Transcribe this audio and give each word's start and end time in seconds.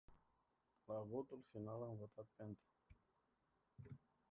La 0.91 0.97
votul 1.11 1.43
final 1.51 1.81
am 1.83 1.95
votat 1.97 2.27
pentru. 2.35 2.65